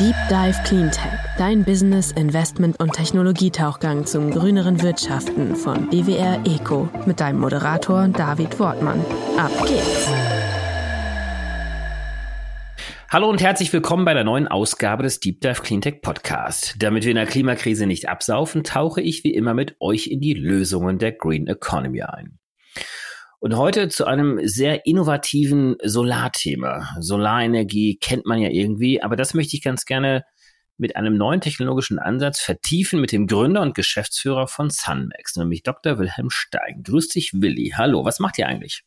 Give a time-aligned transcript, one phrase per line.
[0.00, 7.20] Deep Dive Cleantech, dein Business, Investment und Technologietauchgang zum grüneren Wirtschaften von BWR Eco mit
[7.20, 9.00] deinem Moderator David Wortmann.
[9.38, 10.10] Ab geht's!
[13.08, 16.74] Hallo und herzlich willkommen bei der neuen Ausgabe des Deep Dive Cleantech Podcast.
[16.80, 20.34] Damit wir in der Klimakrise nicht absaufen, tauche ich wie immer mit euch in die
[20.34, 22.40] Lösungen der Green Economy ein.
[23.44, 26.96] Und heute zu einem sehr innovativen Solarthema.
[26.98, 30.24] Solarenergie kennt man ja irgendwie, aber das möchte ich ganz gerne
[30.78, 35.98] mit einem neuen technologischen Ansatz vertiefen mit dem Gründer und Geschäftsführer von Sunmax, nämlich Dr.
[35.98, 36.80] Wilhelm Stein.
[36.84, 37.74] Grüß dich, Willi.
[37.76, 38.82] Hallo, was macht ihr eigentlich?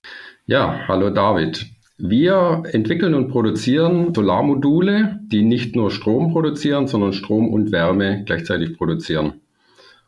[0.47, 1.67] Ja, hallo David.
[1.99, 8.75] Wir entwickeln und produzieren Solarmodule, die nicht nur Strom produzieren, sondern Strom und Wärme gleichzeitig
[8.75, 9.39] produzieren.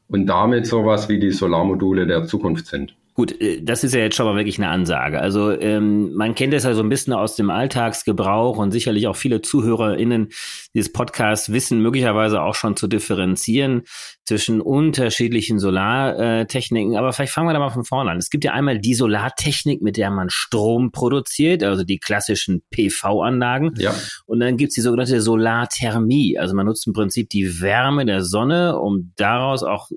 [0.08, 2.96] Und damit sowas wie die Solarmodule der Zukunft sind.
[3.20, 5.20] Gut, äh, das ist ja jetzt schon mal wirklich eine Ansage.
[5.20, 9.18] Also ähm, man kennt es ja so ein bisschen aus dem Alltagsgebrauch und sicherlich auch
[9.18, 10.30] viele ZuhörerInnen
[10.74, 13.82] dieses Podcasts wissen möglicherweise auch schon zu differenzieren
[14.24, 16.96] zwischen unterschiedlichen Solartechniken.
[16.96, 18.20] Aber vielleicht fangen wir da mal von vorne an.
[18.20, 23.74] Es gibt ja einmal die Solartechnik, mit der man Strom produziert, also die klassischen PV-Anlagen.
[23.80, 23.94] Ja.
[24.28, 26.38] Und dann gibt's die sogenannte Solarthermie.
[26.40, 29.90] Also man nutzt im Prinzip die Wärme der Sonne, um daraus auch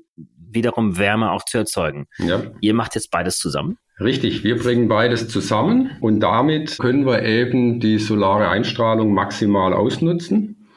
[0.55, 2.06] wiederum Wärme auch zu erzeugen.
[2.19, 2.42] Ja.
[2.61, 3.78] Ihr macht jetzt beides zusammen?
[4.00, 10.69] Richtig, wir bringen beides zusammen und damit können wir eben die solare Einstrahlung maximal ausnutzen.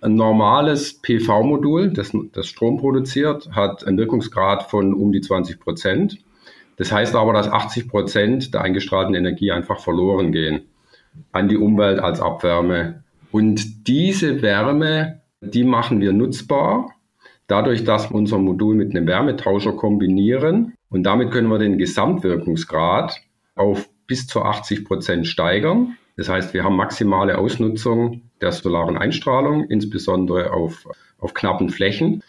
[0.00, 6.18] Ein normales PV-Modul, das, das Strom produziert, hat einen Wirkungsgrad von um die 20 Prozent.
[6.76, 10.62] Das heißt aber, dass 80 Prozent der eingestrahlten Energie einfach verloren gehen
[11.32, 13.04] an die Umwelt als Abwärme.
[13.30, 16.94] Und diese Wärme, die machen wir nutzbar
[17.50, 20.74] dadurch, dass wir unser Modul mit einem Wärmetauscher kombinieren.
[20.88, 23.20] Und damit können wir den Gesamtwirkungsgrad
[23.54, 25.96] auf bis zu 80 Prozent steigern.
[26.16, 30.86] Das heißt, wir haben maximale Ausnutzung der solaren Einstrahlung, insbesondere auf,
[31.18, 32.22] auf knappen Flächen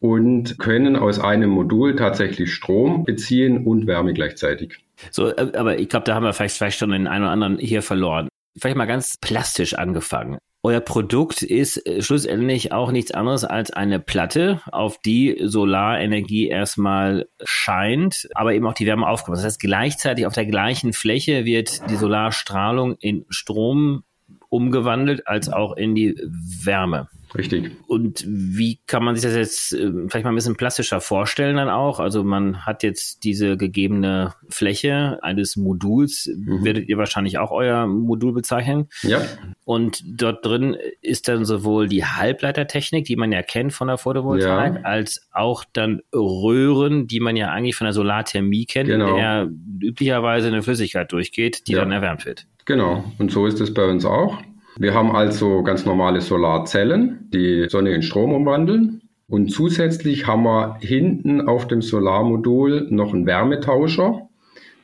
[0.00, 4.78] und können aus einem Modul tatsächlich Strom beziehen und Wärme gleichzeitig.
[5.10, 7.58] So, äh, aber ich glaube, da haben wir vielleicht zwei Stunden den einen oder anderen
[7.58, 8.28] hier verloren.
[8.58, 10.38] Vielleicht mal ganz plastisch angefangen.
[10.64, 17.28] Euer Produkt ist äh, schlussendlich auch nichts anderes als eine Platte, auf die Solarenergie erstmal
[17.44, 19.36] scheint, aber eben auch die Wärme aufkommt.
[19.36, 24.02] Das heißt, gleichzeitig auf der gleichen Fläche wird die Solarstrahlung in Strom
[24.48, 26.16] umgewandelt als auch in die
[26.64, 27.08] Wärme.
[27.34, 27.72] Richtig.
[27.86, 31.68] Und wie kann man sich das jetzt äh, vielleicht mal ein bisschen plastischer vorstellen dann
[31.68, 32.00] auch?
[32.00, 36.64] Also man hat jetzt diese gegebene Fläche eines Moduls, mhm.
[36.64, 38.88] werdet ihr wahrscheinlich auch euer Modul bezeichnen.
[39.02, 39.20] Ja.
[39.64, 44.74] Und dort drin ist dann sowohl die Halbleitertechnik, die man ja kennt von der Photovoltaik,
[44.76, 44.80] ja.
[44.82, 49.10] als auch dann Röhren, die man ja eigentlich von der Solarthermie kennt, genau.
[49.10, 49.48] in der
[49.82, 51.80] üblicherweise eine Flüssigkeit durchgeht, die ja.
[51.80, 52.46] dann erwärmt wird.
[52.64, 53.04] Genau.
[53.18, 54.38] Und so ist es bei uns auch.
[54.80, 59.02] Wir haben also ganz normale Solarzellen, die Sonne in Strom umwandeln.
[59.26, 64.28] Und zusätzlich haben wir hinten auf dem Solarmodul noch einen Wärmetauscher,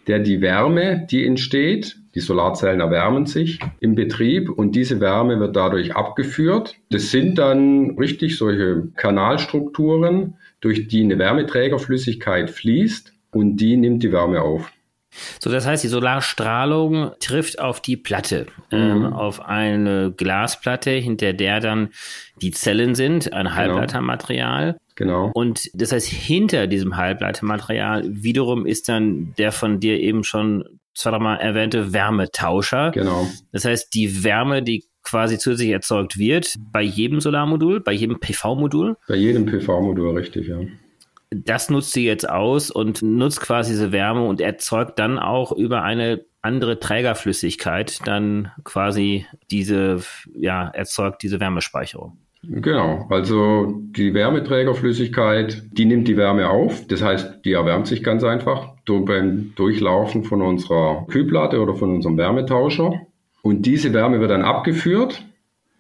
[0.09, 5.54] der die Wärme, die entsteht, die Solarzellen erwärmen sich im Betrieb und diese Wärme wird
[5.54, 6.75] dadurch abgeführt.
[6.91, 14.10] Das sind dann richtig solche Kanalstrukturen, durch die eine Wärmeträgerflüssigkeit fließt und die nimmt die
[14.10, 14.72] Wärme auf.
[15.41, 19.04] So, das heißt, die Solarstrahlung trifft auf die Platte, ähm, mhm.
[19.06, 21.91] ähm, auf eine Glasplatte, hinter der dann
[22.41, 23.56] die Zellen sind, ein genau.
[23.56, 24.76] Halbleitermaterial.
[24.97, 25.30] Genau.
[25.34, 30.64] Und das heißt, hinter diesem Halbleitermaterial wiederum ist dann der von dir eben schon
[30.94, 32.92] zweimal erwähnte Wärmetauscher.
[32.92, 33.26] Genau.
[33.50, 38.97] Das heißt, die Wärme, die quasi zusätzlich erzeugt wird, bei jedem Solarmodul, bei jedem PV-Modul?
[39.08, 40.60] Bei jedem PV-Modul, richtig, ja
[41.34, 45.83] das nutzt sie jetzt aus und nutzt quasi diese Wärme und erzeugt dann auch über
[45.83, 50.00] eine andere Trägerflüssigkeit dann quasi diese,
[50.34, 52.19] ja, erzeugt diese Wärmespeicherung.
[52.47, 58.22] Genau, also die Wärmeträgerflüssigkeit, die nimmt die Wärme auf, das heißt, die erwärmt sich ganz
[58.22, 63.01] einfach beim Durchlaufen von unserer Kühlplatte oder von unserem Wärmetauscher.
[63.41, 65.25] Und diese Wärme wird dann abgeführt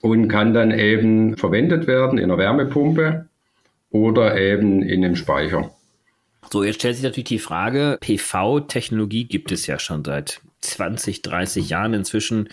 [0.00, 3.28] und kann dann eben verwendet werden in einer Wärmepumpe
[3.94, 5.70] oder eben in dem Speicher.
[6.50, 11.68] So, jetzt stellt sich natürlich die Frage, PV-Technologie gibt es ja schon seit 20, 30
[11.68, 12.48] Jahren inzwischen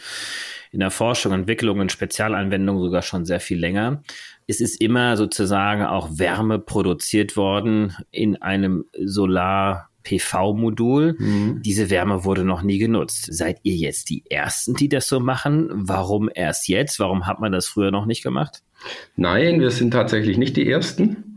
[0.71, 4.03] in der Forschung, Entwicklung und Spezialanwendung sogar schon sehr viel länger.
[4.45, 11.15] Es ist immer sozusagen auch Wärme produziert worden in einem Solar PV-Modul.
[11.17, 11.61] Mhm.
[11.63, 13.33] Diese Wärme wurde noch nie genutzt.
[13.33, 15.69] Seid ihr jetzt die Ersten, die das so machen?
[15.73, 16.99] Warum erst jetzt?
[16.99, 18.61] Warum hat man das früher noch nicht gemacht?
[19.15, 21.30] Nein, wir sind tatsächlich nicht die Ersten.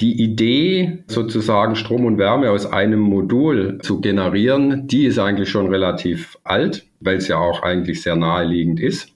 [0.00, 5.68] Die Idee, sozusagen Strom und Wärme aus einem Modul zu generieren, die ist eigentlich schon
[5.68, 9.12] relativ alt, weil es ja auch eigentlich sehr naheliegend ist.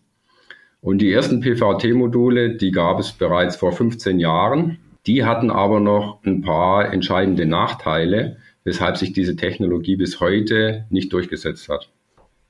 [0.81, 4.79] Und die ersten PVT-Module, die gab es bereits vor 15 Jahren.
[5.07, 11.13] Die hatten aber noch ein paar entscheidende Nachteile, weshalb sich diese Technologie bis heute nicht
[11.13, 11.89] durchgesetzt hat.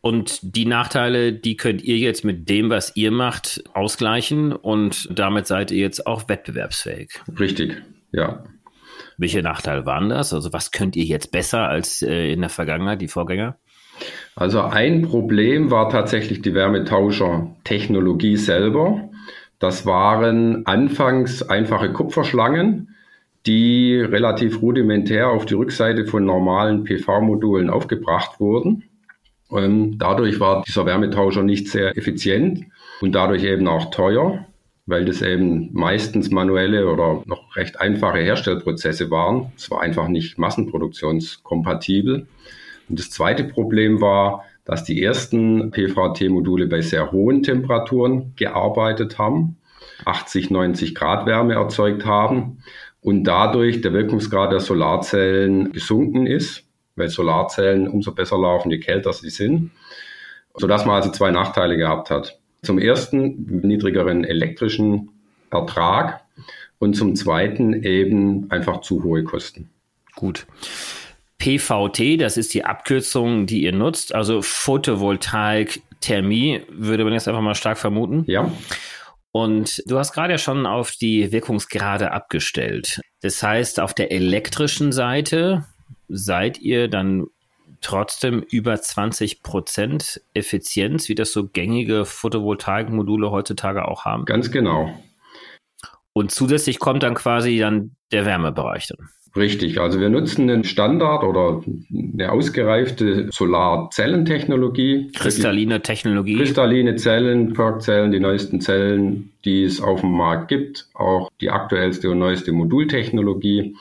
[0.01, 5.47] Und die Nachteile, die könnt ihr jetzt mit dem, was ihr macht, ausgleichen und damit
[5.47, 7.11] seid ihr jetzt auch wettbewerbsfähig.
[7.41, 8.45] Richtig, ja.
[9.19, 10.33] Welche Nachteile waren das?
[10.33, 13.57] Also was könnt ihr jetzt besser als äh, in der Vergangenheit, die Vorgänger?
[14.35, 19.09] Also ein Problem war tatsächlich die Wärmetauscher-Technologie selber.
[19.59, 22.95] Das waren anfangs einfache Kupferschlangen,
[23.47, 28.85] die relativ rudimentär auf die Rückseite von normalen PV-Modulen aufgebracht wurden.
[29.51, 32.67] Ähm, dadurch war dieser Wärmetauscher nicht sehr effizient
[33.01, 34.45] und dadurch eben auch teuer,
[34.87, 39.53] weil das eben meistens manuelle oder noch recht einfache Herstellprozesse waren.
[39.57, 42.27] Es war einfach nicht massenproduktionskompatibel.
[42.89, 49.57] Und das zweite Problem war, dass die ersten PVT-Module bei sehr hohen Temperaturen gearbeitet haben,
[50.05, 52.59] 80, 90 Grad Wärme erzeugt haben
[53.01, 56.67] und dadurch der Wirkungsgrad der Solarzellen gesunken ist
[56.97, 59.71] weil Solarzellen umso besser laufen, je kälter sie sind,
[60.55, 62.39] sodass man also zwei Nachteile gehabt hat.
[62.67, 65.11] Zum ersten niedrigeren elektrischen
[65.51, 66.25] Ertrag
[66.81, 69.71] und zum zweiten eben einfach zu hohe Kosten.
[70.17, 70.47] Gut.
[71.39, 77.41] PVT, das ist die Abkürzung, die ihr nutzt, also Photovoltaik Thermie, würde man jetzt einfach
[77.41, 78.25] mal stark vermuten.
[78.27, 78.51] Ja.
[79.31, 83.01] Und du hast gerade ja schon auf die Wirkungsgrade abgestellt.
[83.21, 85.65] Das heißt, auf der elektrischen Seite
[86.09, 87.27] seid ihr dann
[87.87, 94.25] trotzdem über 20 Prozent Effizienz, wie das so gängige Photovoltaikmodule heutzutage auch haben?
[94.25, 94.91] Ganz genau.
[96.13, 99.09] Und zusätzlich kommt dann quasi dann der Wärmebereich dann.
[99.37, 101.63] Richtig, also wir nutzen einen Standard oder
[101.93, 105.13] eine ausgereifte Solarzellentechnologie.
[105.15, 106.37] Kristalline Technologie.
[106.37, 110.89] Kristalline Zellen, Perk-Zellen, die neuesten Zellen, die es auf dem Markt gibt.
[110.95, 113.77] Auch die aktuellste und neueste Modultechnologie,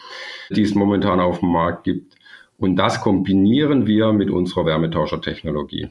[0.50, 2.15] die es momentan auf dem Markt gibt.
[2.58, 5.90] Und das kombinieren wir mit unserer Wärmetauschertechnologie.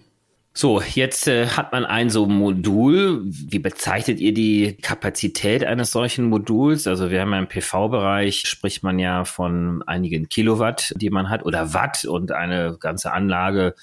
[0.57, 3.23] So, jetzt äh, hat man ein so Modul.
[3.25, 6.87] Wie bezeichnet ihr die Kapazität eines solchen Moduls?
[6.87, 11.45] Also wir haben ja im PV-Bereich, spricht man ja von einigen Kilowatt, die man hat,
[11.45, 13.75] oder Watt und eine ganze Anlage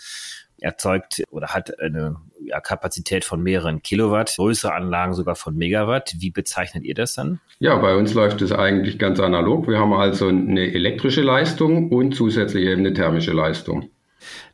[0.62, 6.14] erzeugt oder hat eine ja, Kapazität von mehreren Kilowatt, größere Anlagen sogar von Megawatt.
[6.20, 7.40] Wie bezeichnet ihr das dann?
[7.60, 9.68] Ja, bei uns läuft es eigentlich ganz analog.
[9.68, 13.90] Wir haben also eine elektrische Leistung und zusätzlich eben eine thermische Leistung.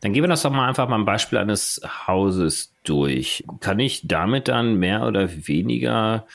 [0.01, 3.43] Dann gehen wir das doch mal einfach mal ein Beispiel eines Hauses durch.
[3.59, 6.25] Kann ich damit dann mehr oder weniger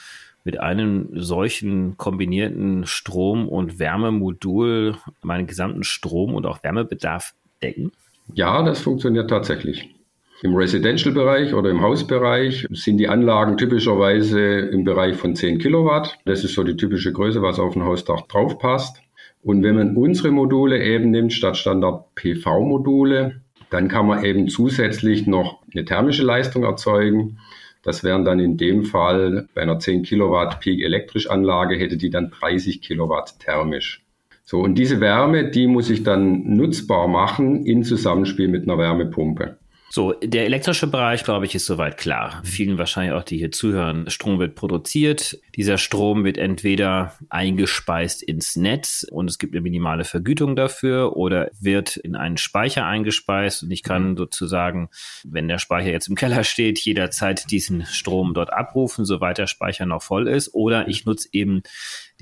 [0.44, 7.92] mit einem solchen kombinierten Strom- und Wärmemodul meinen gesamten Strom- und auch Wärmebedarf decken?
[8.34, 9.94] Ja, das funktioniert tatsächlich.
[10.42, 16.18] Im Residential-Bereich oder im Hausbereich sind die Anlagen typischerweise im Bereich von 10 Kilowatt.
[16.24, 19.00] Das ist so die typische Größe, was auf ein Hausdach drauf passt.
[19.42, 23.40] Und wenn man unsere Module eben nimmt, statt Standard PV-Module,
[23.70, 27.38] dann kann man eben zusätzlich noch eine thermische Leistung erzeugen.
[27.82, 32.10] Das wären dann in dem Fall bei einer 10 Kilowatt Peak elektrisch Anlage hätte die
[32.10, 34.04] dann 30 Kilowatt thermisch.
[34.44, 39.58] So, und diese Wärme, die muss ich dann nutzbar machen in Zusammenspiel mit einer Wärmepumpe.
[39.94, 42.40] So, der elektrische Bereich, glaube ich, ist soweit klar.
[42.44, 45.38] Vielen wahrscheinlich auch, die hier zuhören, Strom wird produziert.
[45.54, 51.50] Dieser Strom wird entweder eingespeist ins Netz und es gibt eine minimale Vergütung dafür oder
[51.60, 54.88] wird in einen Speicher eingespeist und ich kann sozusagen,
[55.24, 59.84] wenn der Speicher jetzt im Keller steht, jederzeit diesen Strom dort abrufen, soweit der Speicher
[59.84, 60.54] noch voll ist.
[60.54, 61.64] Oder ich nutze eben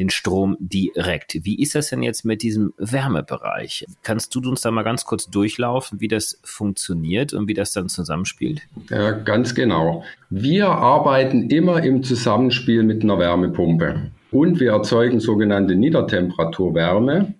[0.01, 1.45] den Strom direkt.
[1.45, 3.85] Wie ist das denn jetzt mit diesem Wärmebereich?
[4.03, 7.89] Kannst du uns da mal ganz kurz durchlaufen, wie das funktioniert und wie das dann
[7.89, 8.63] zusammenspielt?
[8.89, 10.03] Ja, ganz genau.
[10.31, 17.35] Wir arbeiten immer im Zusammenspiel mit einer Wärmepumpe und wir erzeugen sogenannte Niedertemperaturwärme.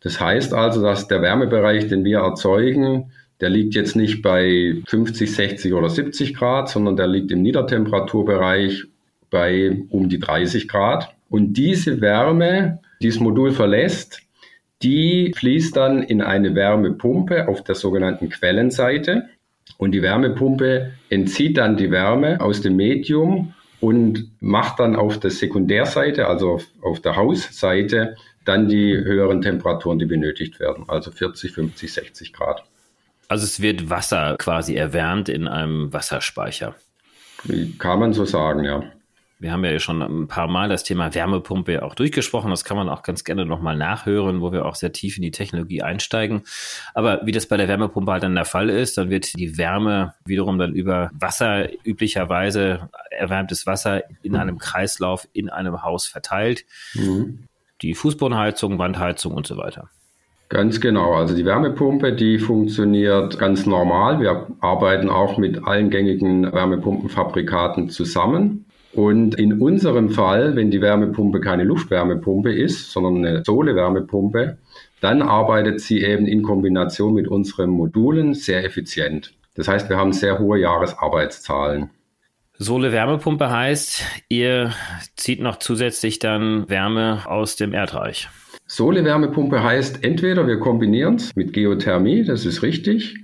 [0.00, 5.32] Das heißt also, dass der Wärmebereich, den wir erzeugen, der liegt jetzt nicht bei 50,
[5.32, 8.84] 60 oder 70 Grad, sondern der liegt im Niedertemperaturbereich
[9.30, 11.14] bei um die 30 Grad.
[11.30, 14.20] Und diese Wärme, die das Modul verlässt,
[14.82, 19.28] die fließt dann in eine Wärmepumpe auf der sogenannten Quellenseite.
[19.78, 25.30] Und die Wärmepumpe entzieht dann die Wärme aus dem Medium und macht dann auf der
[25.30, 31.52] Sekundärseite, also auf, auf der Hausseite, dann die höheren Temperaturen, die benötigt werden, also 40,
[31.52, 32.64] 50, 60 Grad.
[33.28, 36.74] Also es wird Wasser quasi erwärmt in einem Wasserspeicher.
[37.78, 38.82] Kann man so sagen, ja.
[39.40, 42.50] Wir haben ja schon ein paar Mal das Thema Wärmepumpe auch durchgesprochen.
[42.50, 45.30] Das kann man auch ganz gerne nochmal nachhören, wo wir auch sehr tief in die
[45.30, 46.42] Technologie einsteigen.
[46.92, 50.12] Aber wie das bei der Wärmepumpe halt dann der Fall ist, dann wird die Wärme
[50.26, 56.66] wiederum dann über Wasser üblicherweise erwärmtes Wasser in einem Kreislauf in einem Haus verteilt.
[56.92, 57.44] Mhm.
[57.80, 59.88] Die Fußbodenheizung, Wandheizung und so weiter.
[60.50, 61.14] Ganz genau.
[61.14, 64.20] Also die Wärmepumpe, die funktioniert ganz normal.
[64.20, 68.66] Wir arbeiten auch mit allen gängigen Wärmepumpenfabrikaten zusammen.
[68.92, 74.58] Und in unserem Fall, wenn die Wärmepumpe keine Luftwärmepumpe ist, sondern eine Sohle-Wärmepumpe,
[75.00, 79.32] dann arbeitet sie eben in Kombination mit unseren Modulen sehr effizient.
[79.54, 81.90] Das heißt, wir haben sehr hohe Jahresarbeitszahlen.
[82.58, 84.72] Sohle-Wärmepumpe heißt, ihr
[85.16, 88.28] zieht noch zusätzlich dann Wärme aus dem Erdreich.
[88.66, 93.16] Sohle-Wärmepumpe heißt entweder wir kombinieren es mit Geothermie, das ist richtig,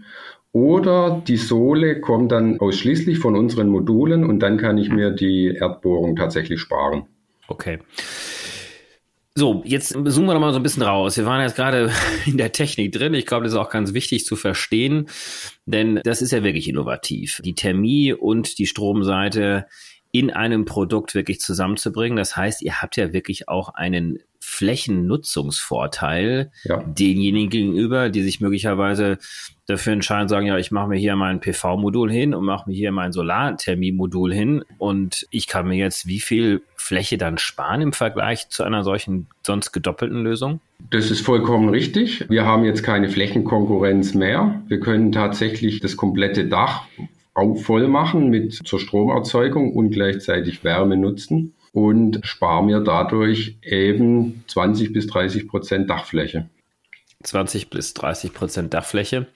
[0.56, 5.48] oder die Sohle kommt dann ausschließlich von unseren Modulen und dann kann ich mir die
[5.48, 7.04] Erdbohrung tatsächlich sparen.
[7.46, 7.80] Okay.
[9.34, 11.18] So, jetzt zoomen wir noch mal so ein bisschen raus.
[11.18, 11.92] Wir waren jetzt gerade
[12.24, 13.12] in der Technik drin.
[13.12, 15.10] Ich glaube, das ist auch ganz wichtig zu verstehen,
[15.66, 17.42] denn das ist ja wirklich innovativ.
[17.44, 19.66] Die Thermie und die Stromseite
[20.12, 22.16] in einem Produkt wirklich zusammenzubringen.
[22.16, 26.82] Das heißt, ihr habt ja wirklich auch einen Flächennutzungsvorteil ja.
[26.86, 29.18] denjenigen gegenüber, die sich möglicherweise
[29.66, 32.92] dafür entscheiden, sagen, ja, ich mache mir hier mein PV-Modul hin und mache mir hier
[32.92, 38.48] mein Solarthermie-Modul hin und ich kann mir jetzt wie viel Fläche dann sparen im Vergleich
[38.48, 40.60] zu einer solchen sonst gedoppelten Lösung?
[40.90, 42.30] Das ist vollkommen richtig.
[42.30, 44.62] Wir haben jetzt keine Flächenkonkurrenz mehr.
[44.68, 46.84] Wir können tatsächlich das komplette Dach
[47.56, 54.92] voll machen mit zur Stromerzeugung und gleichzeitig Wärme nutzen und spare mir dadurch eben 20
[54.92, 56.48] bis 30 Prozent Dachfläche.
[57.22, 59.26] 20 bis 30 Prozent Dachfläche.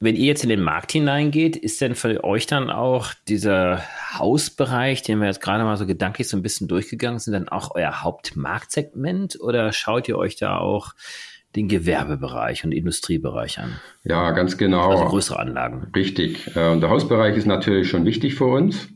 [0.00, 3.82] Wenn ihr jetzt in den Markt hineingeht, ist denn für euch dann auch dieser
[4.14, 7.74] Hausbereich, den wir jetzt gerade mal so gedanklich so ein bisschen durchgegangen sind, dann auch
[7.74, 10.92] euer Hauptmarktsegment oder schaut ihr euch da auch
[11.56, 13.72] den Gewerbebereich und Industriebereich an?
[14.04, 14.90] Ja, ganz genau.
[14.90, 15.88] Also größere Anlagen.
[15.94, 16.46] Richtig.
[16.56, 18.88] Äh, der Hausbereich ist natürlich schon wichtig für uns.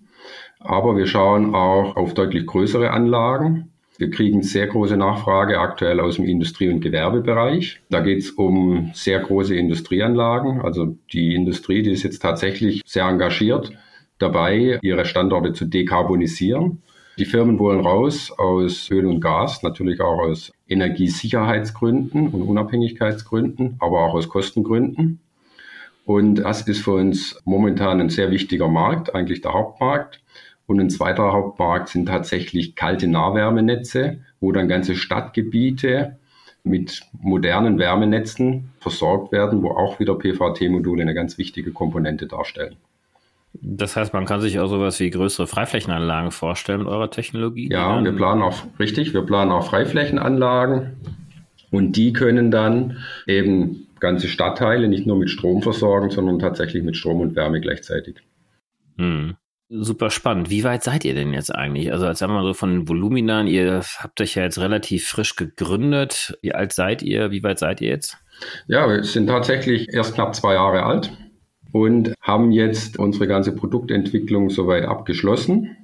[0.60, 3.70] Aber wir schauen auch auf deutlich größere Anlagen.
[3.98, 7.80] Wir kriegen sehr große Nachfrage aktuell aus dem Industrie- und Gewerbebereich.
[7.90, 10.62] Da geht es um sehr große Industrieanlagen.
[10.62, 13.72] Also die Industrie, die ist jetzt tatsächlich sehr engagiert
[14.18, 16.82] dabei, ihre Standorte zu dekarbonisieren.
[17.18, 24.04] Die Firmen wollen raus aus Öl und Gas, natürlich auch aus Energiesicherheitsgründen und Unabhängigkeitsgründen, aber
[24.04, 25.20] auch aus Kostengründen.
[26.04, 30.20] Und das ist für uns momentan ein sehr wichtiger Markt, eigentlich der Hauptmarkt.
[30.66, 36.18] Und ein zweiter Hauptmarkt sind tatsächlich kalte Nahwärmenetze, wo dann ganze Stadtgebiete
[36.62, 42.76] mit modernen Wärmenetzen versorgt werden, wo auch wieder PVT-Module eine ganz wichtige Komponente darstellen.
[43.60, 47.70] Das heißt, man kann sich auch sowas wie größere Freiflächenanlagen vorstellen mit eurer Technologie?
[47.70, 50.96] Ja, wir planen auch, richtig, wir planen auch Freiflächenanlagen
[51.70, 56.96] und die können dann eben ganze Stadtteile nicht nur mit Strom versorgen, sondern tatsächlich mit
[56.96, 58.16] Strom und Wärme gleichzeitig.
[58.98, 59.36] Hm.
[59.70, 60.50] Super spannend.
[60.50, 61.90] Wie weit seid ihr denn jetzt eigentlich?
[61.90, 65.36] Also, als sagen wir mal so von Voluminan, ihr habt euch ja jetzt relativ frisch
[65.36, 66.38] gegründet.
[66.42, 67.30] Wie alt seid ihr?
[67.30, 68.18] Wie weit seid ihr jetzt?
[68.66, 71.10] Ja, wir sind tatsächlich erst knapp zwei Jahre alt
[71.74, 75.76] und haben jetzt unsere ganze Produktentwicklung soweit abgeschlossen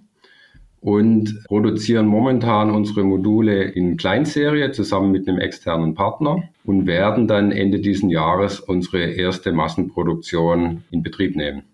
[0.79, 7.51] und produzieren momentan unsere Module in Kleinserie zusammen mit einem externen Partner und werden dann
[7.51, 11.65] Ende diesen Jahres unsere erste Massenproduktion in Betrieb nehmen.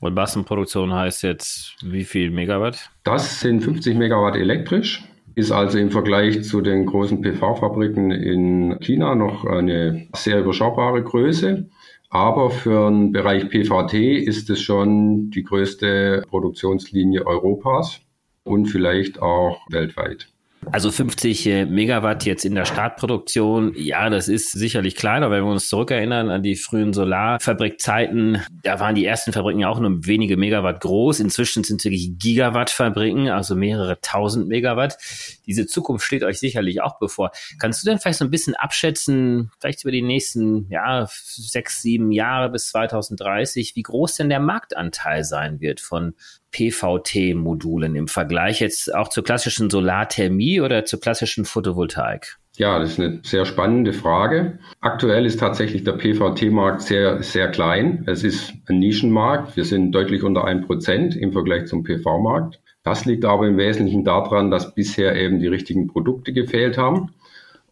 [0.00, 2.90] Und Massenproduktion heißt jetzt wie viel Megawatt?
[3.04, 5.04] Das sind 50 Megawatt elektrisch.
[5.34, 11.68] Ist also im Vergleich zu den großen PV-Fabriken in China noch eine sehr überschaubare Größe.
[12.08, 18.00] Aber für den Bereich PVT ist es schon die größte Produktionslinie Europas
[18.44, 20.28] und vielleicht auch weltweit.
[20.72, 25.50] Also 50 äh, Megawatt jetzt in der Startproduktion, ja, das ist sicherlich kleiner, wenn wir
[25.50, 28.42] uns zurückerinnern an die frühen Solarfabrikzeiten.
[28.62, 31.20] Da waren die ersten Fabriken auch nur wenige Megawatt groß.
[31.20, 34.98] Inzwischen sind es wirklich Gigawatt-Fabriken, also mehrere tausend Megawatt.
[35.46, 37.30] Diese Zukunft steht euch sicherlich auch bevor.
[37.60, 42.10] Kannst du denn vielleicht so ein bisschen abschätzen, vielleicht über die nächsten ja, sechs, sieben
[42.10, 46.14] Jahre bis 2030, wie groß denn der Marktanteil sein wird von
[46.56, 52.38] PVT-Modulen im Vergleich jetzt auch zur klassischen Solarthermie oder zur klassischen Photovoltaik?
[52.56, 54.58] Ja, das ist eine sehr spannende Frage.
[54.80, 58.04] Aktuell ist tatsächlich der PVT-Markt sehr, sehr klein.
[58.06, 59.56] Es ist ein Nischenmarkt.
[59.56, 62.58] Wir sind deutlich unter ein Prozent im Vergleich zum PV-Markt.
[62.82, 67.10] Das liegt aber im Wesentlichen daran, dass bisher eben die richtigen Produkte gefehlt haben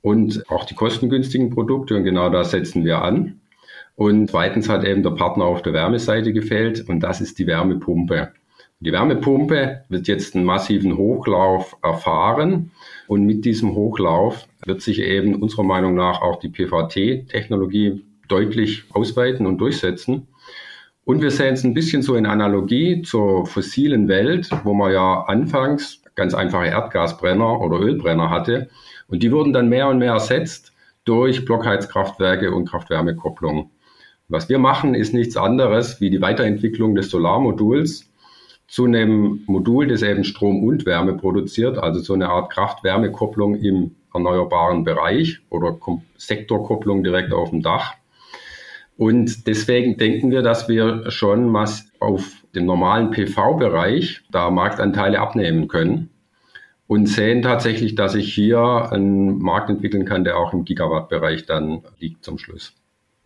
[0.02, 1.96] und auch die kostengünstigen Produkte.
[1.96, 3.40] Und genau da setzen wir an.
[3.96, 8.32] Und zweitens hat eben der Partner auf der Wärmeseite gefehlt und das ist die Wärmepumpe.
[8.80, 12.72] Die Wärmepumpe wird jetzt einen massiven Hochlauf erfahren
[13.06, 19.46] und mit diesem Hochlauf wird sich eben unserer Meinung nach auch die PVT-Technologie deutlich ausweiten
[19.46, 20.28] und durchsetzen.
[21.04, 25.22] Und wir sehen es ein bisschen so in Analogie zur fossilen Welt, wo man ja
[25.22, 28.68] anfangs ganz einfache Erdgasbrenner oder Ölbrenner hatte.
[29.08, 30.72] Und die wurden dann mehr und mehr ersetzt
[31.04, 33.70] durch Blockheizkraftwerke und Kraft-Wärme-Kopplung.
[34.28, 38.10] Was wir machen, ist nichts anderes wie die Weiterentwicklung des Solarmoduls
[38.66, 43.94] zu einem Modul, das eben Strom und Wärme produziert, also so eine Art Kraft-Wärme-Kopplung im
[44.12, 45.76] erneuerbaren Bereich oder
[46.16, 47.94] Sektorkopplung direkt auf dem Dach.
[48.96, 55.66] Und deswegen denken wir, dass wir schon was auf dem normalen PV-Bereich da Marktanteile abnehmen
[55.66, 56.10] können
[56.86, 61.82] und sehen tatsächlich, dass ich hier einen Markt entwickeln kann, der auch im Gigawatt-Bereich dann
[61.98, 62.72] liegt zum Schluss.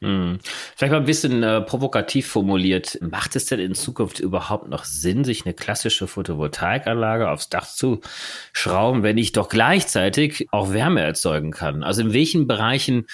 [0.00, 0.38] Hm.
[0.76, 2.98] Vielleicht mal ein bisschen äh, provokativ formuliert.
[3.00, 8.00] Macht es denn in Zukunft überhaupt noch Sinn, sich eine klassische Photovoltaikanlage aufs Dach zu
[8.52, 11.82] schrauben, wenn ich doch gleichzeitig auch Wärme erzeugen kann?
[11.82, 13.06] Also in welchen Bereichen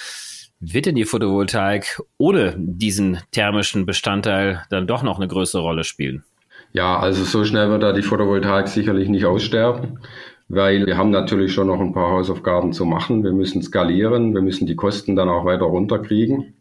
[0.61, 6.25] wird denn die Photovoltaik ohne diesen thermischen Bestandteil dann doch noch eine größere Rolle spielen?
[6.73, 10.01] Ja, also so schnell wird da die Photovoltaik sicherlich nicht aussterben,
[10.49, 13.25] weil wir haben natürlich schon noch ein paar Hausaufgaben zu machen.
[13.25, 16.55] Wir müssen skalieren, wir müssen die Kosten dann auch weiter runterkriegen.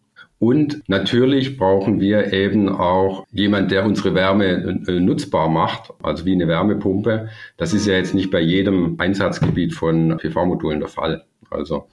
[0.43, 6.33] Und natürlich brauchen wir eben auch jemand, der unsere Wärme äh, nutzbar macht, also wie
[6.33, 7.29] eine Wärmepumpe.
[7.55, 11.23] Das ist ja jetzt nicht bei jedem Einsatzgebiet von PV-Modulen der Fall.
[11.49, 11.87] Also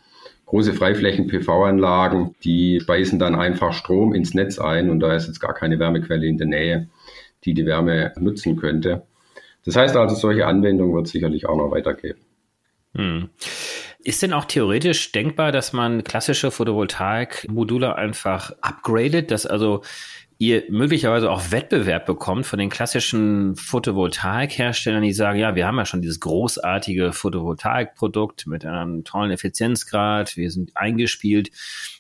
[0.47, 5.54] große Freiflächen-PV-Anlagen, die speisen dann einfach Strom ins Netz ein und da ist jetzt gar
[5.54, 6.88] keine Wärmequelle in der Nähe,
[7.45, 9.04] die die Wärme nutzen könnte.
[9.64, 12.19] Das heißt also, solche Anwendungen wird es sicherlich auch noch weitergeben.
[12.97, 13.28] Hm.
[14.02, 19.83] Ist denn auch theoretisch denkbar, dass man klassische Photovoltaik-Module einfach upgradet, dass also
[20.38, 25.85] ihr möglicherweise auch Wettbewerb bekommt von den klassischen Photovoltaik-Herstellern, die sagen, ja, wir haben ja
[25.85, 31.50] schon dieses großartige Photovoltaik-Produkt mit einem tollen Effizienzgrad, wir sind eingespielt,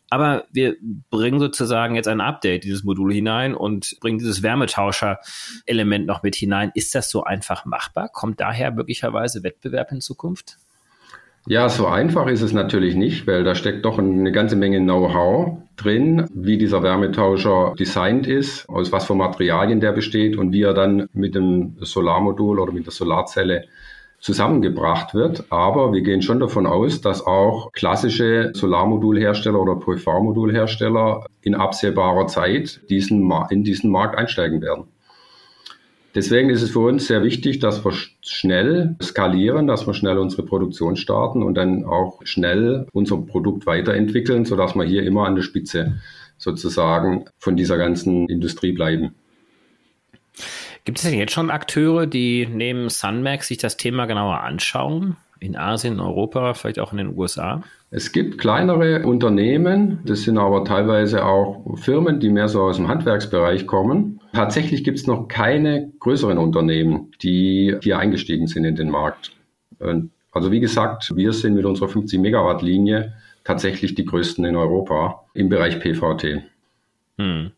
[0.08, 0.76] aber wir
[1.10, 6.72] bringen sozusagen jetzt ein Update dieses Modul hinein und bringen dieses Wärmetauscher-Element noch mit hinein.
[6.74, 8.08] Ist das so einfach machbar?
[8.08, 10.56] Kommt daher möglicherweise Wettbewerb in Zukunft?
[11.46, 15.58] Ja, so einfach ist es natürlich nicht, weil da steckt doch eine ganze Menge Know-how
[15.76, 20.74] drin, wie dieser Wärmetauscher designt ist, aus was für Materialien der besteht und wie er
[20.74, 23.64] dann mit dem Solarmodul oder mit der Solarzelle
[24.20, 25.44] zusammengebracht wird.
[25.50, 32.82] Aber wir gehen schon davon aus, dass auch klassische Solarmodulhersteller oder PV-Modulhersteller in absehbarer Zeit
[32.90, 34.84] diesen, in diesen Markt einsteigen werden.
[36.14, 37.92] Deswegen ist es für uns sehr wichtig, dass wir
[38.22, 44.44] schnell skalieren, dass wir schnell unsere Produktion starten und dann auch schnell unser Produkt weiterentwickeln,
[44.44, 46.00] sodass wir hier immer an der Spitze
[46.36, 49.14] sozusagen von dieser ganzen Industrie bleiben.
[50.84, 55.16] Gibt es denn jetzt schon Akteure, die neben Sunmax sich das Thema genauer anschauen?
[55.40, 57.62] In Asien, in Europa, vielleicht auch in den USA?
[57.90, 62.88] Es gibt kleinere Unternehmen, das sind aber teilweise auch Firmen, die mehr so aus dem
[62.88, 64.20] Handwerksbereich kommen.
[64.32, 69.32] Tatsächlich gibt es noch keine größeren Unternehmen, die hier eingestiegen sind in den Markt.
[70.30, 75.24] Also wie gesagt, wir sind mit unserer 50 Megawatt Linie tatsächlich die größten in Europa
[75.34, 76.42] im Bereich PVT.
[77.18, 77.50] Hm.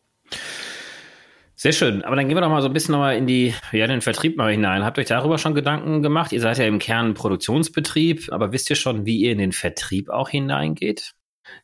[1.62, 2.02] Sehr schön.
[2.02, 4.36] Aber dann gehen wir doch mal so ein bisschen nochmal in die, ja, den Vertrieb
[4.36, 4.84] mal hinein.
[4.84, 6.32] Habt ihr euch darüber schon Gedanken gemacht?
[6.32, 10.10] Ihr seid ja im Kern Produktionsbetrieb, aber wisst ihr schon, wie ihr in den Vertrieb
[10.10, 11.12] auch hineingeht?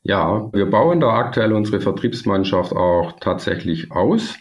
[0.04, 4.36] Ja, wir bauen da aktuell unsere Vertriebsmannschaft auch tatsächlich aus.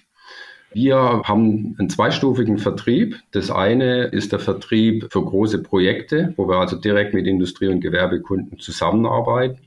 [0.74, 3.20] Wir haben einen zweistufigen Vertrieb.
[3.32, 7.82] Das eine ist der Vertrieb für große Projekte, wo wir also direkt mit Industrie- und
[7.82, 9.67] Gewerbekunden zusammenarbeiten.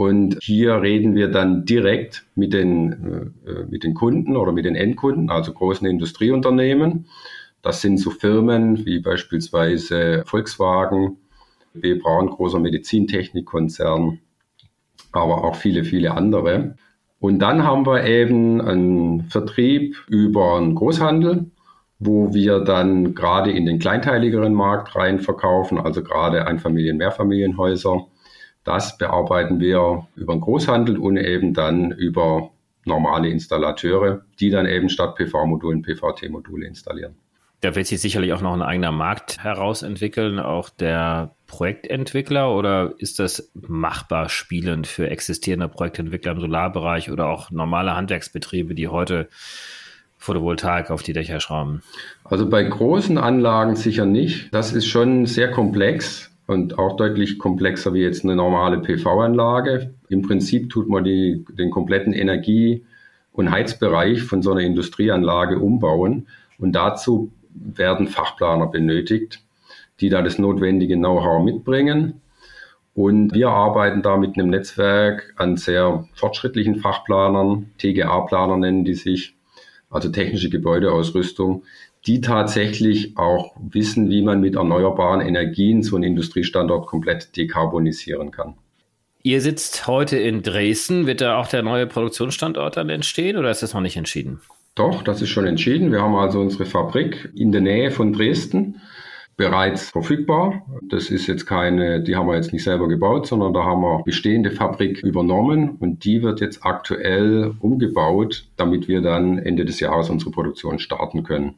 [0.00, 4.74] Und hier reden wir dann direkt mit den, äh, mit den Kunden oder mit den
[4.74, 7.04] Endkunden, also großen Industrieunternehmen.
[7.60, 11.18] Das sind so Firmen wie beispielsweise Volkswagen,
[11.74, 11.96] B.
[11.96, 14.20] Braun, großer Medizintechnikkonzern,
[15.12, 16.76] aber auch viele, viele andere.
[17.18, 21.50] Und dann haben wir eben einen Vertrieb über einen Großhandel,
[21.98, 28.06] wo wir dann gerade in den kleinteiligeren Markt rein verkaufen, also gerade Einfamilien-, Mehrfamilienhäuser
[28.64, 32.50] das bearbeiten wir über den Großhandel und eben dann über
[32.84, 37.16] normale Installateure, die dann eben statt PV-Modulen PVT-Module installieren.
[37.62, 43.18] Da wird sich sicherlich auch noch ein eigener Markt herausentwickeln, auch der Projektentwickler oder ist
[43.18, 49.28] das machbar spielend für existierende Projektentwickler im Solarbereich oder auch normale Handwerksbetriebe, die heute
[50.16, 51.82] Photovoltaik auf die Dächer schrauben?
[52.24, 54.54] Also bei großen Anlagen sicher nicht.
[54.54, 59.94] Das ist schon sehr komplex und auch deutlich komplexer wie jetzt eine normale PV-Anlage.
[60.08, 62.84] Im Prinzip tut man die, den kompletten Energie-
[63.30, 66.26] und Heizbereich von so einer Industrieanlage umbauen
[66.58, 69.44] und dazu werden Fachplaner benötigt,
[70.00, 72.20] die da das notwendige Know-how mitbringen.
[72.94, 79.36] Und wir arbeiten da mit einem Netzwerk an sehr fortschrittlichen Fachplanern, TGA-Planer nennen die sich,
[79.88, 81.62] also technische Gebäudeausrüstung,
[82.06, 88.54] die tatsächlich auch wissen, wie man mit erneuerbaren Energien so einen Industriestandort komplett dekarbonisieren kann.
[89.22, 91.06] Ihr sitzt heute in Dresden.
[91.06, 94.40] Wird da auch der neue Produktionsstandort dann entstehen oder ist das noch nicht entschieden?
[94.74, 95.92] Doch, das ist schon entschieden.
[95.92, 98.80] Wir haben also unsere Fabrik in der Nähe von Dresden
[99.36, 100.66] bereits verfügbar.
[100.88, 104.02] Das ist jetzt keine, die haben wir jetzt nicht selber gebaut, sondern da haben wir
[104.04, 110.08] bestehende Fabrik übernommen und die wird jetzt aktuell umgebaut, damit wir dann Ende des Jahres
[110.08, 111.56] unsere Produktion starten können.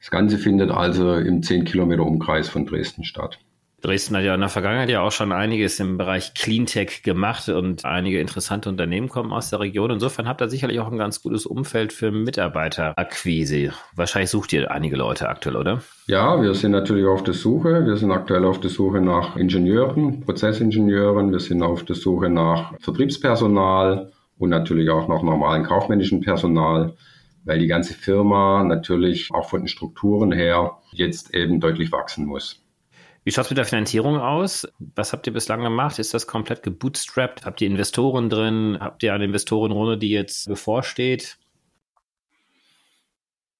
[0.00, 3.38] Das Ganze findet also im 10 Kilometer Umkreis von Dresden statt.
[3.82, 7.86] Dresden hat ja in der Vergangenheit ja auch schon einiges im Bereich Cleantech gemacht und
[7.86, 9.90] einige interessante Unternehmen kommen aus der Region.
[9.90, 13.72] Insofern habt ihr sicherlich auch ein ganz gutes Umfeld für Mitarbeiterakquise.
[13.94, 15.82] Wahrscheinlich sucht ihr einige Leute aktuell, oder?
[16.06, 17.86] Ja, wir sind natürlich auf der Suche.
[17.86, 21.30] Wir sind aktuell auf der Suche nach Ingenieuren, Prozessingenieuren.
[21.30, 26.94] Wir sind auf der Suche nach Vertriebspersonal und natürlich auch nach normalen kaufmännischen Personal
[27.44, 32.62] weil die ganze Firma natürlich auch von den Strukturen her jetzt eben deutlich wachsen muss.
[33.22, 34.66] Wie schaut es mit der Finanzierung aus?
[34.78, 35.98] Was habt ihr bislang gemacht?
[35.98, 37.44] Ist das komplett gebootstrapped?
[37.44, 38.78] Habt ihr Investoren drin?
[38.80, 41.36] Habt ihr eine Investorenrunde, die jetzt bevorsteht?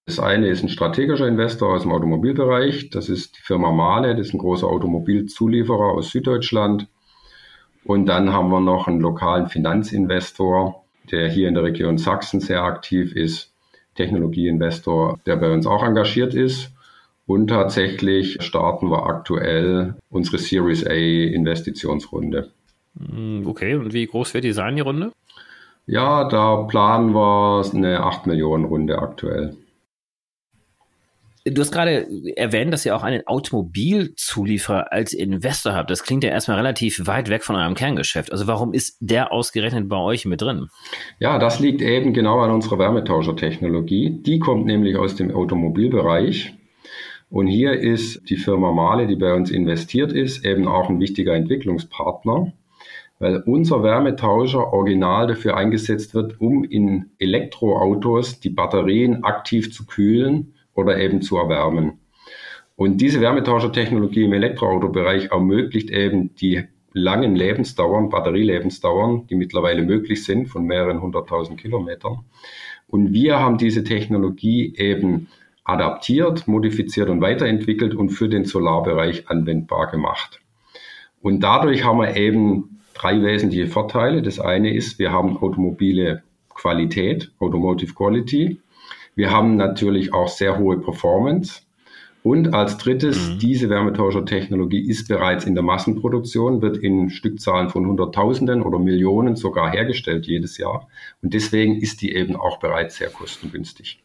[0.07, 2.91] Das eine ist ein strategischer Investor aus dem Automobilbereich.
[2.91, 4.17] Das ist die Firma Mahle.
[4.17, 6.89] Das ist ein großer Automobilzulieferer aus Süddeutschland.
[7.85, 12.63] Und dann haben wir noch einen lokalen Finanzinvestor, der hier in der Region Sachsen sehr
[12.63, 13.55] aktiv ist.
[13.95, 16.73] Technologieinvestor, der bei uns auch engagiert ist.
[17.27, 22.51] Und tatsächlich starten wir aktuell unsere Series A Investitionsrunde.
[22.99, 25.13] Hm, okay, und wie groß wird die sein, die Runde?
[25.87, 29.57] Ja, da planen wir eine 8 Millionen Runde aktuell.
[31.47, 35.91] Du hast gerade erwähnt, dass ihr auch einen Automobilzulieferer als Investor habt.
[35.91, 38.31] Das klingt ja erstmal relativ weit weg von eurem Kerngeschäft.
[38.31, 40.67] Also warum ist der ausgerechnet bei euch mit drin?
[41.19, 44.21] Ja, das liegt eben genau an unserer Wärmetauschertechnologie.
[44.23, 46.53] Die kommt nämlich aus dem Automobilbereich
[47.31, 51.35] und hier ist die Firma Male, die bei uns investiert ist, eben auch ein wichtiger
[51.35, 52.53] Entwicklungspartner,
[53.19, 60.55] weil unser Wärmetauscher original dafür eingesetzt wird, um in Elektroautos die Batterien aktiv zu kühlen
[60.81, 62.01] oder eben zu erwärmen.
[62.77, 70.49] Und diese Wärmetauschertechnologie im Elektroautobereich ermöglicht eben die langen Lebensdauern, Batterielebensdauern, die mittlerweile möglich sind
[70.49, 72.25] von mehreren hunderttausend Kilometern.
[72.89, 75.29] Und wir haben diese Technologie eben
[75.65, 80.41] adaptiert, modifiziert und weiterentwickelt und für den Solarbereich anwendbar gemacht.
[81.21, 84.23] Und dadurch haben wir eben drei wesentliche Vorteile.
[84.23, 88.61] Das eine ist, wir haben automobile Qualität, Automotive Quality.
[89.15, 91.63] Wir haben natürlich auch sehr hohe Performance.
[92.23, 93.39] Und als drittes, mhm.
[93.39, 99.73] diese Wärmetauschertechnologie ist bereits in der Massenproduktion, wird in Stückzahlen von Hunderttausenden oder Millionen sogar
[99.73, 100.89] hergestellt jedes Jahr.
[101.23, 104.03] Und deswegen ist die eben auch bereits sehr kostengünstig.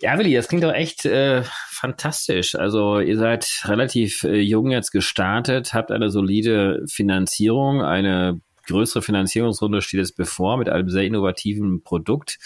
[0.00, 2.56] Ja, Willi, das klingt doch echt äh, fantastisch.
[2.56, 9.82] Also ihr seid relativ äh, jung jetzt gestartet, habt eine solide Finanzierung, eine größere Finanzierungsrunde
[9.82, 12.38] steht jetzt bevor mit einem sehr innovativen Produkt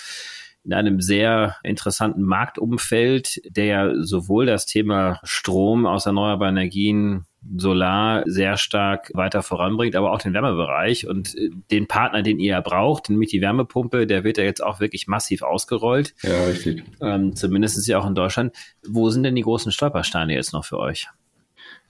[0.64, 7.24] in einem sehr interessanten Marktumfeld, der ja sowohl das Thema Strom aus erneuerbaren Energien
[7.56, 12.50] Solar sehr stark weiter voranbringt, aber auch den Wärmebereich und äh, den Partner, den ihr
[12.50, 16.14] ja braucht, nämlich die Wärmepumpe, der wird ja jetzt auch wirklich massiv ausgerollt.
[16.22, 16.82] Ja, richtig.
[17.00, 18.54] Ähm, zumindest ja auch in Deutschland.
[18.86, 21.08] Wo sind denn die großen Stolpersteine jetzt noch für euch?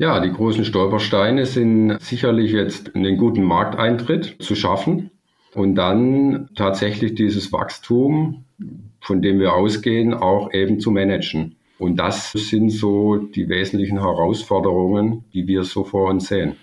[0.00, 5.11] Ja, die großen Stolpersteine sind sicherlich jetzt einen guten Markteintritt zu schaffen
[5.54, 8.44] und dann tatsächlich dieses Wachstum,
[9.00, 11.56] von dem wir ausgehen, auch eben zu managen.
[11.80, 16.54] Und das sind so die wesentlichen Herausforderungen, die wir so vor uns sehen.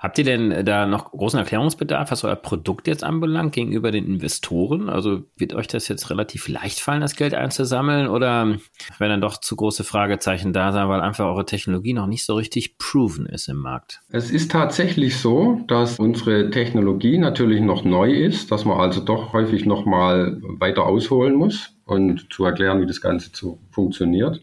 [0.00, 4.88] Habt ihr denn da noch großen Erklärungsbedarf, was euer Produkt jetzt anbelangt gegenüber den Investoren?
[4.88, 8.08] Also wird euch das jetzt relativ leicht fallen, das Geld einzusammeln?
[8.08, 8.56] Oder
[8.98, 12.34] werden dann doch zu große Fragezeichen da sein, weil einfach eure Technologie noch nicht so
[12.34, 14.00] richtig proven ist im Markt?
[14.08, 19.34] Es ist tatsächlich so, dass unsere Technologie natürlich noch neu ist, dass man also doch
[19.34, 24.40] häufig noch mal weiter ausholen muss und zu erklären, wie das Ganze zu, funktioniert.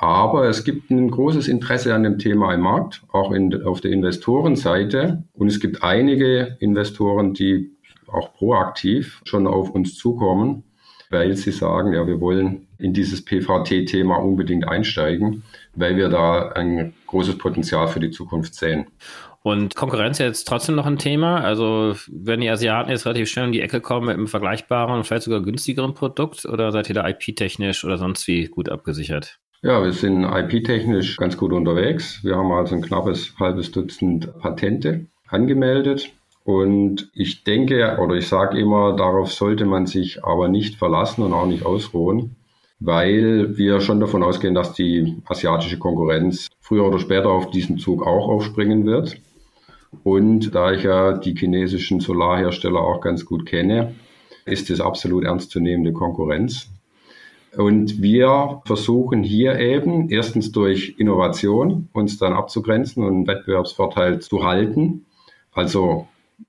[0.00, 3.90] Aber es gibt ein großes Interesse an dem Thema im Markt, auch in, auf der
[3.90, 5.24] Investorenseite.
[5.32, 7.72] Und es gibt einige Investoren, die
[8.06, 10.62] auch proaktiv schon auf uns zukommen,
[11.10, 15.42] weil sie sagen, ja, wir wollen in dieses PVT-Thema unbedingt einsteigen,
[15.74, 18.86] weil wir da ein großes Potenzial für die Zukunft sehen.
[19.42, 21.40] Und Konkurrenz ist jetzt trotzdem noch ein Thema.
[21.40, 25.04] Also, wenn die Asiaten jetzt relativ schnell um die Ecke kommen mit einem vergleichbaren und
[25.04, 29.40] vielleicht sogar günstigeren Produkt, oder seid ihr da IP-technisch oder sonst wie gut abgesichert?
[29.60, 32.22] Ja, wir sind IP-technisch ganz gut unterwegs.
[32.22, 36.12] Wir haben also ein knappes halbes Dutzend Patente angemeldet
[36.44, 41.32] Und ich denke oder ich sage immer, darauf sollte man sich aber nicht verlassen und
[41.32, 42.36] auch nicht ausruhen,
[42.78, 48.06] weil wir schon davon ausgehen, dass die asiatische Konkurrenz früher oder später auf diesen Zug
[48.06, 49.20] auch aufspringen wird.
[50.04, 53.96] Und da ich ja die chinesischen Solarhersteller auch ganz gut kenne,
[54.44, 56.70] ist es absolut ernstzunehmende Konkurrenz.
[57.58, 64.44] Und wir versuchen hier eben erstens durch Innovation uns dann abzugrenzen und einen Wettbewerbsvorteil zu
[64.44, 65.06] halten.
[65.50, 66.06] Also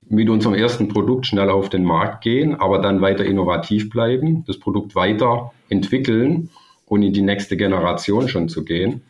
[0.08, 4.60] mit unserem ersten Produkt schnell auf den Markt gehen, aber dann weiter innovativ bleiben, das
[4.60, 6.48] Produkt weiter entwickeln
[6.86, 9.02] und in die nächste Generation schon zu gehen.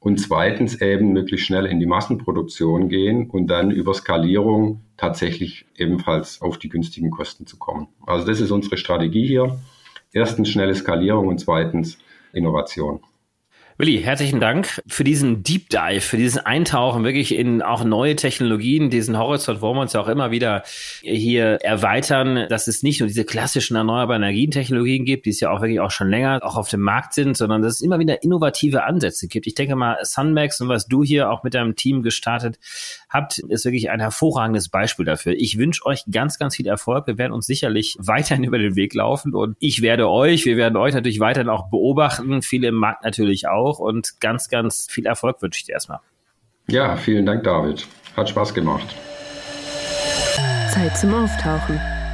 [0.00, 6.42] Und zweitens eben möglichst schnell in die Massenproduktion gehen und dann über Skalierung tatsächlich ebenfalls
[6.42, 7.86] auf die günstigen Kosten zu kommen.
[8.04, 9.56] Also das ist unsere Strategie hier.
[10.14, 11.98] Erstens schnelle Skalierung und zweitens
[12.32, 13.00] Innovation.
[13.76, 18.88] Willi, herzlichen Dank für diesen Deep Dive, für diesen Eintauchen wirklich in auch neue Technologien,
[18.88, 20.62] diesen Horizont wollen wir uns ja auch immer wieder
[21.02, 25.60] hier erweitern, dass es nicht nur diese klassischen erneuerbaren Energientechnologien gibt, die es ja auch
[25.60, 28.84] wirklich auch schon länger auch auf dem Markt sind, sondern dass es immer wieder innovative
[28.84, 29.48] Ansätze gibt.
[29.48, 32.60] Ich denke mal, Sunmax und was du hier auch mit deinem Team gestartet
[33.14, 35.32] habt, ist wirklich ein hervorragendes Beispiel dafür.
[35.32, 37.06] Ich wünsche euch ganz, ganz viel Erfolg.
[37.06, 40.76] Wir werden uns sicherlich weiterhin über den Weg laufen und ich werde euch, wir werden
[40.76, 45.06] euch natürlich weiterhin auch beobachten, viele im Markt natürlich auch auch und ganz, ganz viel
[45.06, 46.00] Erfolg wünsche ich dir erstmal.
[46.68, 47.86] Ja, vielen Dank, David.
[48.16, 48.86] Hat Spaß gemacht.
[50.70, 51.80] Zeit zum Auftauchen.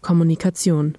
[0.00, 0.96] Kommunikation.